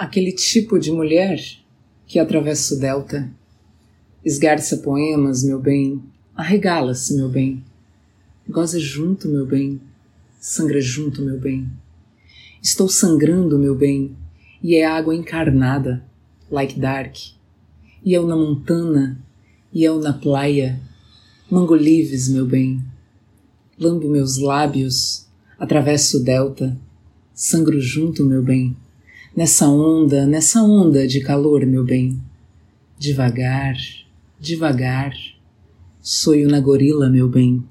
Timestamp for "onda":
29.68-30.26, 30.62-31.06